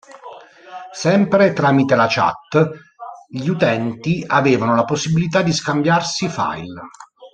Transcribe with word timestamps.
Sempre 0.95 1.53
tramite 1.53 1.93
la 1.93 2.07
chat 2.09 2.71
gli 3.29 3.47
utenti 3.47 4.23
avevano 4.25 4.73
la 4.73 4.83
possibilità 4.83 5.43
di 5.43 5.53
scambiarsi 5.53 6.27
file. 6.27 6.81